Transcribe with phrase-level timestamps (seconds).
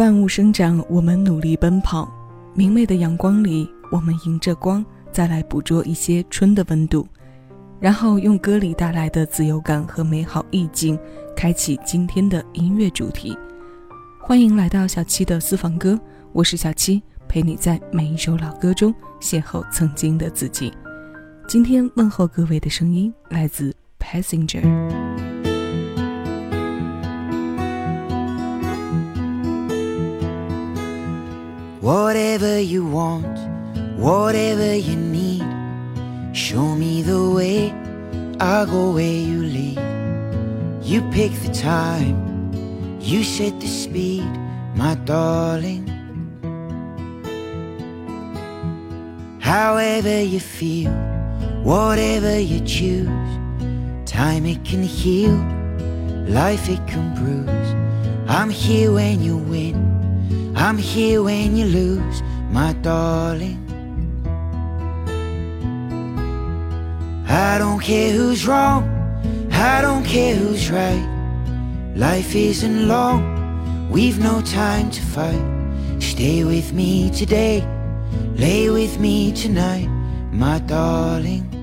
[0.00, 2.10] 万物生长，我们努力奔跑。
[2.54, 7.06] 明媚的阳光里，我们迎着光，再来捕捉一些春的温度，
[7.78, 10.98] 然后用歌里带来的自由感和美好意境，
[11.36, 13.36] 开启今天的音乐主题。
[14.22, 16.00] 欢迎来到小七的私房歌，
[16.32, 20.72] 我是小七，陪你在每一首老歌中邂逅曾经的自己。
[21.46, 25.29] 今天问候各位的声音来自 Passenger。
[31.80, 33.38] Whatever you want,
[33.96, 35.42] whatever you need,
[36.36, 37.72] show me the way,
[38.38, 39.80] I'll go where you lead.
[40.84, 44.28] You pick the time, you set the speed,
[44.74, 45.88] my darling.
[49.40, 50.92] However you feel,
[51.62, 53.08] whatever you choose,
[54.04, 55.32] time it can heal,
[56.28, 58.28] life it can bruise.
[58.28, 59.89] I'm here when you win.
[60.60, 63.58] I'm here when you lose, my darling.
[67.26, 68.84] I don't care who's wrong,
[69.50, 71.02] I don't care who's right.
[71.96, 75.42] Life isn't long, we've no time to fight.
[75.98, 77.66] Stay with me today,
[78.34, 79.88] lay with me tonight,
[80.30, 81.59] my darling.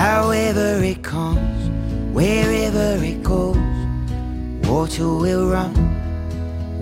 [0.00, 1.68] However it comes,
[2.14, 3.58] wherever it goes,
[4.66, 5.74] water will run,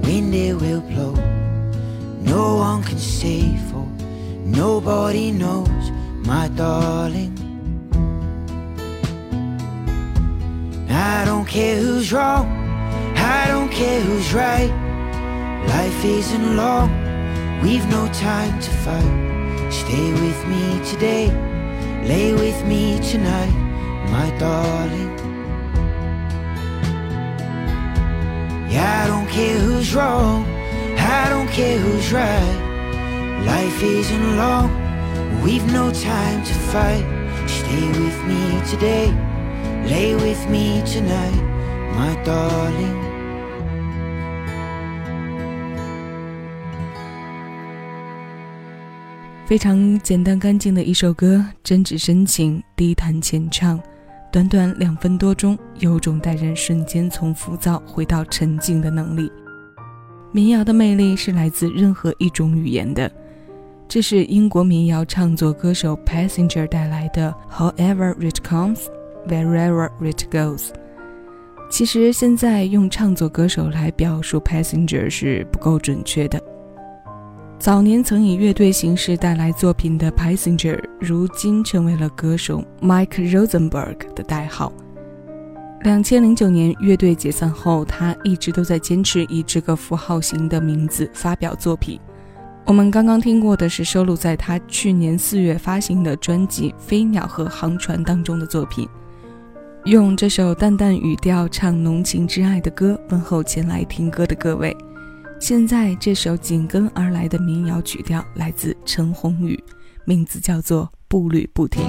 [0.02, 1.14] wind it will blow.
[2.20, 3.84] No one can say for
[4.44, 5.90] nobody knows,
[6.28, 7.34] my darling.
[10.88, 12.46] I don't care who's wrong,
[13.16, 14.70] I don't care who's right.
[15.66, 16.88] Life isn't long,
[17.62, 19.72] we've no time to fight.
[19.72, 21.47] Stay with me today.
[22.04, 23.52] Lay with me tonight,
[24.10, 25.12] my darling.
[28.70, 30.44] Yeah, I don't care who's wrong,
[30.98, 33.44] I don't care who's right.
[33.44, 34.70] Life isn't long,
[35.42, 37.04] we've no time to fight.
[37.46, 39.12] Stay with me today,
[39.86, 41.42] lay with me tonight,
[41.94, 43.07] my darling.
[49.48, 53.80] 非常简单干净的一首歌，真挚深情，低弹浅唱，
[54.30, 59.32] 短短两分多钟，有种带人瞬间从浮躁回到沉静的能力。
[60.32, 63.10] 民谣的魅力是来自任何一种语言的，
[63.88, 68.80] 这是英国民谣唱作歌手 Passenger 带来的 However it comes,
[69.26, 70.68] wherever it goes。
[71.70, 76.38] 其实现在用唱作歌手来表述 Passenger 是不够准确的。
[77.58, 84.72] 早年曾以乐队形式带来作品的 Passenger，如今成为了歌手 Mike Rosenberg 的代号。
[85.82, 91.98] 两千零九年乐队解散后，他一直都在坚持以这个符号型的名字发表作品。
[92.64, 98.88] 我们刚刚听过的是收录在他去年四月发行的专辑《飞鸟和航船》当中的作品。
[99.84, 104.76] 用这首淡淡语调唱浓情之爱的歌，问候前来听歌的各位。
[105.40, 109.58] 现在这首紧跟而来的民谣曲调来自陈鸿宇，
[110.04, 111.84] 名字叫做《步履不停》。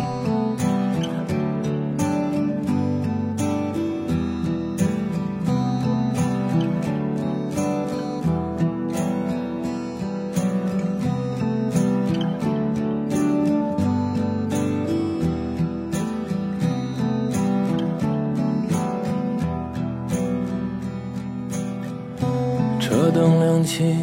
[23.70, 23.94] 起，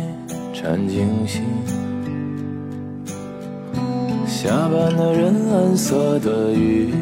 [0.52, 1.40] 缠惊喜。
[4.24, 6.94] 下班的人，蓝色的雨，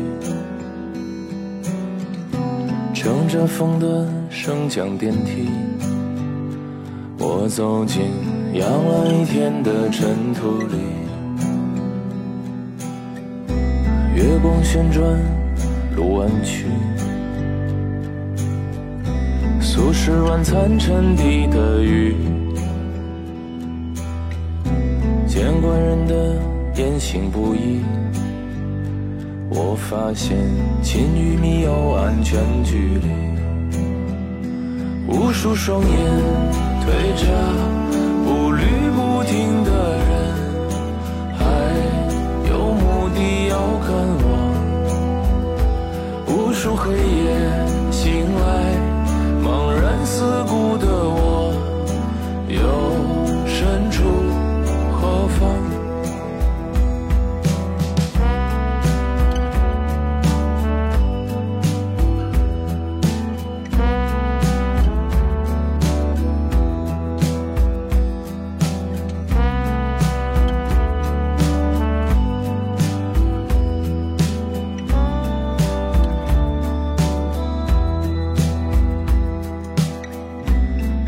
[2.94, 5.50] 乘着风的升降电梯。
[7.18, 8.00] 我走进
[8.54, 10.78] 养了一天的尘土里，
[14.16, 15.04] 月光旋转，
[15.94, 16.64] 路弯曲。
[19.60, 22.14] 素食晚餐沉底的鱼，
[25.54, 26.34] 见惯人的
[26.74, 27.80] 言行不一。
[29.50, 30.36] 我发现
[30.82, 33.06] 亲与密有安全距离，
[35.06, 35.88] 无数双眼
[36.84, 37.26] 对着
[38.24, 38.64] 步履
[38.96, 40.10] 不停的人，
[41.38, 41.44] 还
[42.50, 44.26] 有目的要赶往，
[46.26, 47.30] 无数黑夜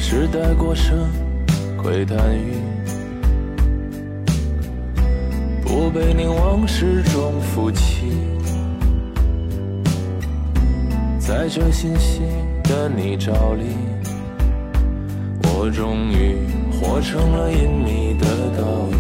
[0.09, 0.97] 时代过剩，
[1.77, 2.53] 窥探于
[5.65, 8.13] 不被凝往事中浮起，
[11.19, 12.21] 在这信息
[12.63, 13.65] 的泥沼里，
[15.43, 16.37] 我终于
[16.71, 18.27] 活成了隐秘的
[18.57, 18.95] 岛屿，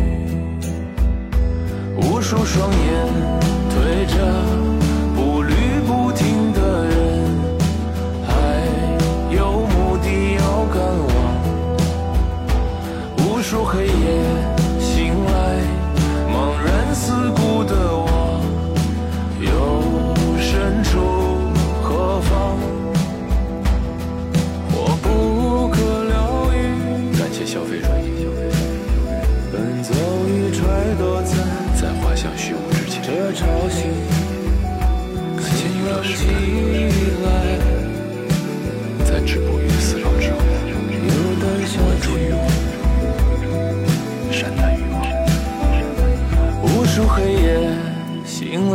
[1.99, 3.06] 无数双眼
[3.70, 4.56] 推着
[13.48, 14.36] 数黑夜。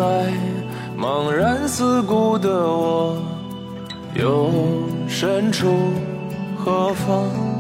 [0.02, 0.34] 来，
[0.98, 3.16] 茫然四顾的我，
[4.16, 4.50] 又
[5.08, 5.68] 身处
[6.58, 7.51] 何方？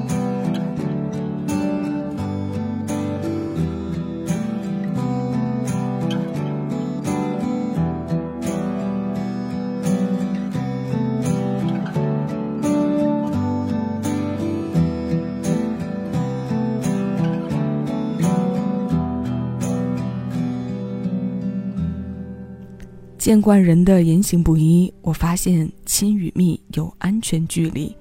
[23.32, 27.96] 见惯人的言行不一，我发现亲与密有安全距离。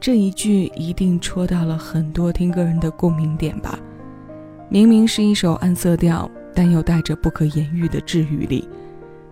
[0.00, 3.78] 这一句一定戳到了很多听歌人的共鸣点吧？
[4.68, 8.68] 明明是一首暗色调，但又带着不可言喻的治愈力。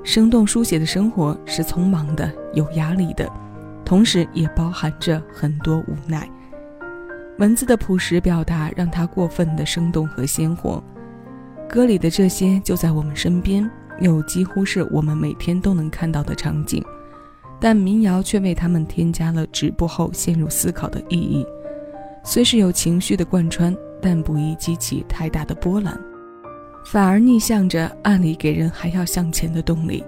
[0.05, 3.29] 生动书写的生活是匆忙的、有压力的，
[3.85, 6.31] 同时也包含着很多无奈。
[7.39, 10.81] 文字的朴实表达让它过分的生动和鲜活。
[11.69, 13.69] 歌里的这些就在我们身边。
[14.01, 16.83] 又几乎是我们每天都能看到的场景，
[17.61, 21.47] 但民谣却为他们添加了止步后陷入思考的意义。
[22.25, 25.99] 虽是有情绪的贯穿，但不宜激起太大的波澜，
[26.87, 30.03] 反而逆向着暗里给人还要向前的动力。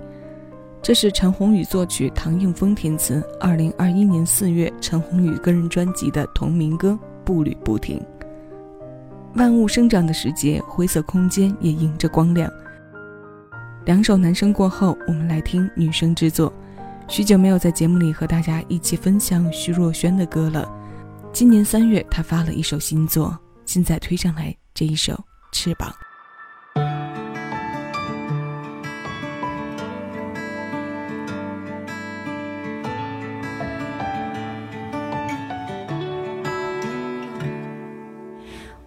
[0.83, 6.91] 这是陈鸿宇作曲，唐映枫填词，二零二一年四月陈鸿宇个人专辑的同名歌
[7.25, 7.99] 《步履不停》。
[9.35, 12.51] 万物生长的时节，灰色空间也迎着光亮。
[13.85, 16.53] 两首男生过后，我们来听女生之作。
[17.09, 20.71] 许久没有在节目里和大家一起分享徐若瑄的歌了。
[21.33, 23.37] 今年三月，她发了一首新作，
[23.67, 25.13] 现在推上来这一首
[25.51, 25.91] 《翅膀》。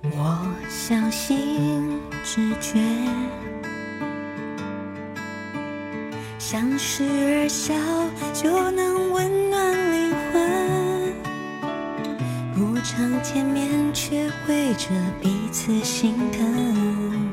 [0.04, 2.80] 我相信直觉。
[6.48, 7.74] 相视而笑，
[8.32, 11.12] 就能温暖灵魂。
[12.54, 17.32] 不常见面，却会着彼此心疼。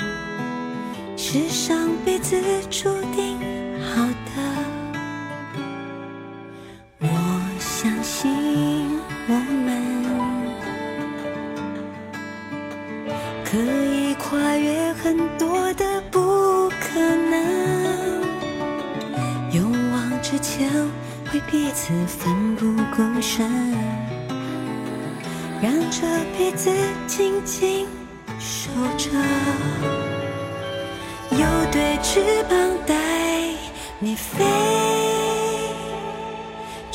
[1.14, 2.40] 是上辈子
[2.70, 3.38] 注定
[3.94, 4.02] 好
[4.34, 4.61] 的。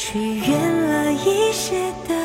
[0.09, 2.16] 去远了一些的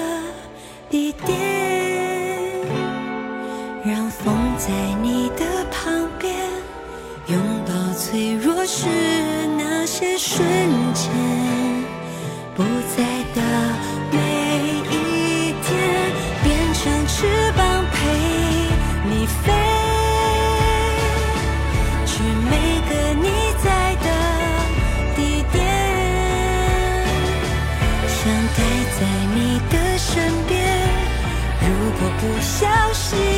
[32.23, 33.32] 不小心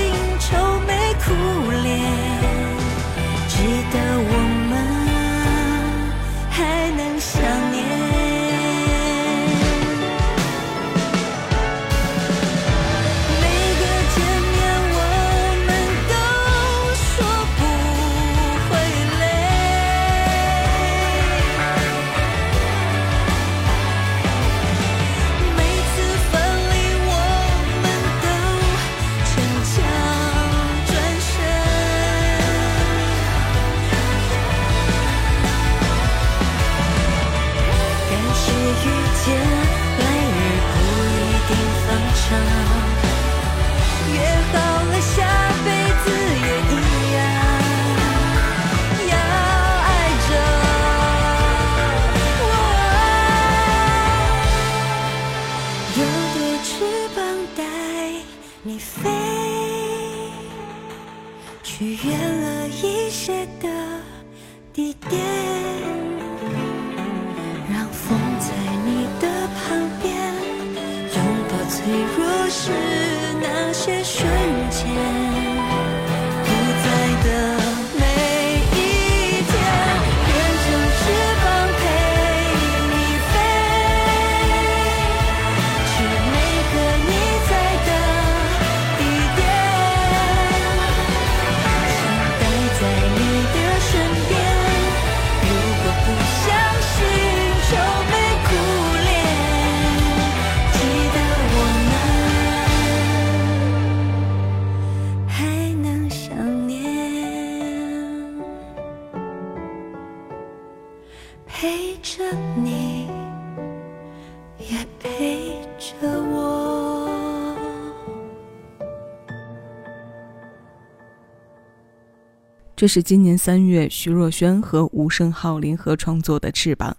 [122.84, 126.90] 这是今年三月徐若瑄和吴胜浩联合创作的《翅膀》。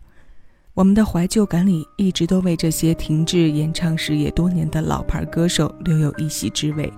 [0.74, 6.92] 我们的怀旧感里，一直都为这些停滞演唱事业多年的老牌歌手留有一席之位。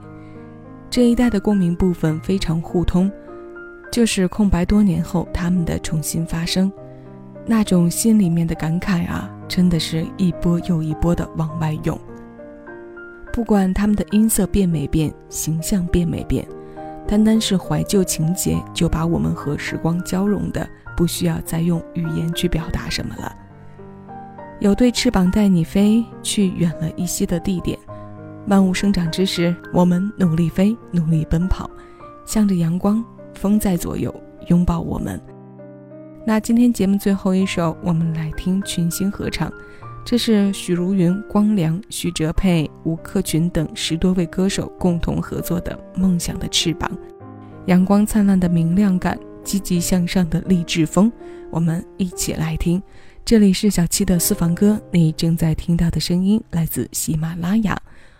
[0.89, 3.11] 这一代的共鸣部分非常互通，
[3.91, 6.71] 就是空白多年后他们的重新发声，
[7.45, 11.99] 那种心里面的感慨啊，真的是一波又一波的往外涌。
[13.33, 16.47] 不管他们的音色变没变，形象变没变。
[17.07, 23.33] 单单是怀旧情节就把我们和时光交融的，不需要再用语言去表达什么了。
[24.59, 27.77] 有对翅膀带你飞，去远了一些的地点。
[28.47, 31.69] 万物生长之时，我们努力飞，努力奔跑，
[32.25, 34.13] 向着阳光，风在左右，
[34.47, 35.21] 拥抱我们。
[36.25, 39.51] 那今天节目最后一首，我们来听群星合唱。
[40.09, 46.89] 这是许茹芸、光良、许哲佩、吴克群等十多位歌手共同合作的《梦想的翅膀》，
[47.65, 51.11] 阳光灿烂的明亮感，积极向上的励志风，
[51.51, 52.81] 我们一起来听。
[53.25, 57.77] 这里是小七的私房歌，你正在听到的声音来自喜马拉雅，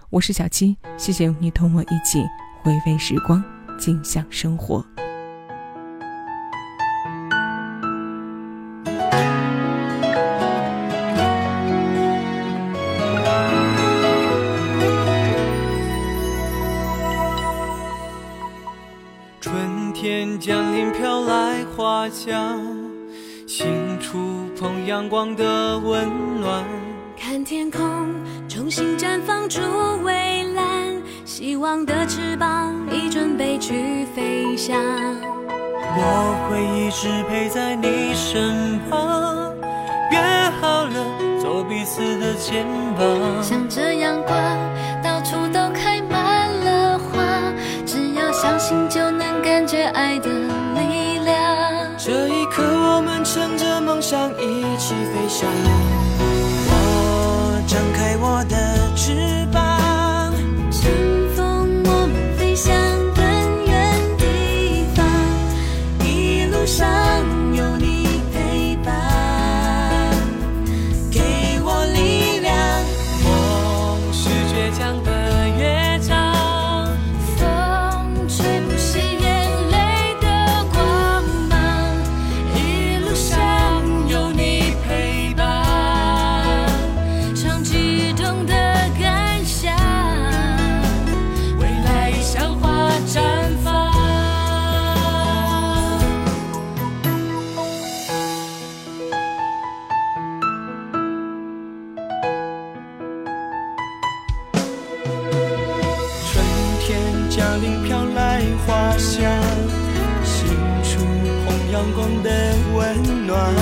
[0.10, 2.22] 我是小七，谢谢你同我一起
[2.64, 3.42] 回味时光，
[3.80, 4.86] 静享生活。
[22.10, 22.56] 家，
[23.46, 23.68] 心
[24.00, 24.18] 触
[24.60, 26.08] 碰阳光的温
[26.40, 26.64] 暖，
[27.20, 27.82] 看天空
[28.48, 29.62] 重新绽放出
[30.04, 30.66] 蔚蓝，
[31.26, 34.76] 希望的翅膀已准备去飞翔。
[36.00, 39.54] 我会一直陪在你身旁，
[40.12, 40.20] 约
[40.60, 42.66] 好了做彼此的肩
[42.98, 43.44] 膀。
[43.44, 44.36] 向着阳光，
[45.04, 47.54] 到处都开满了花，
[47.86, 50.30] 只要相信就能感觉爱的
[54.10, 55.50] 想一起飞翔。
[56.70, 59.37] 我张开我的翅
[111.88, 112.30] 阳光的
[112.76, 113.54] 温暖，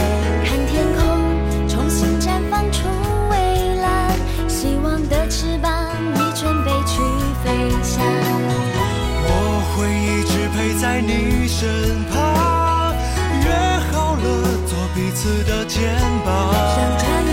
[0.44, 2.88] 看天空重新绽放出
[3.30, 4.12] 蔚蓝，
[4.48, 5.72] 希望的翅膀
[6.16, 7.02] 已准备去
[7.44, 8.04] 飞翔。
[9.28, 9.30] 我
[9.76, 12.96] 会一直陪在你身旁，
[13.44, 13.52] 约
[13.92, 14.26] 好了
[14.66, 15.94] 做彼此的肩
[16.26, 17.25] 膀。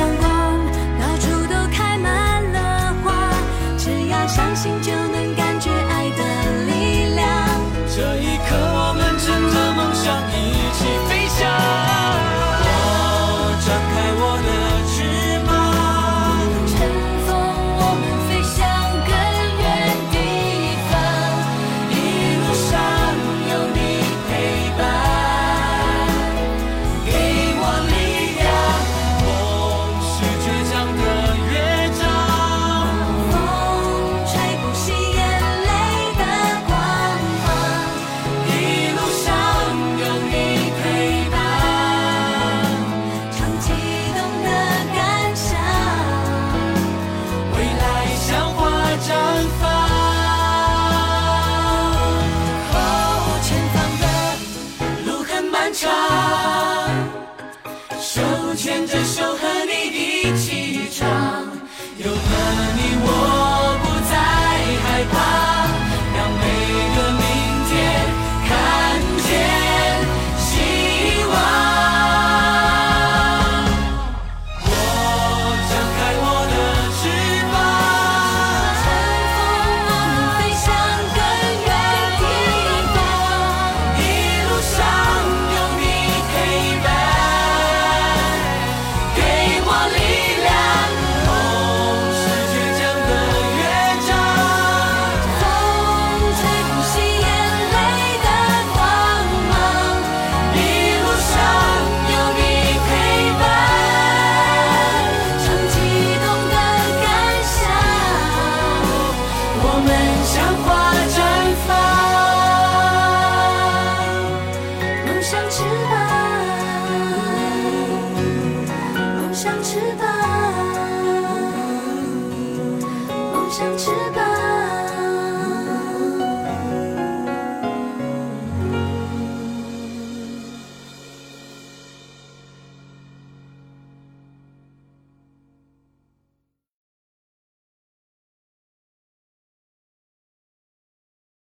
[109.64, 109.90] 我们
[110.24, 110.92] 像花